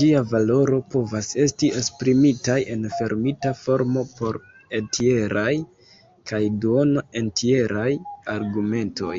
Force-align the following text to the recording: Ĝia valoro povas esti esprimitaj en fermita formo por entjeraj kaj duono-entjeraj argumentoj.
Ĝia 0.00 0.20
valoro 0.28 0.76
povas 0.92 1.26
esti 1.46 1.68
esprimitaj 1.80 2.54
en 2.74 2.86
fermita 3.00 3.50
formo 3.58 4.04
por 4.20 4.38
entjeraj 4.78 5.50
kaj 6.32 6.40
duono-entjeraj 6.64 7.90
argumentoj. 8.36 9.18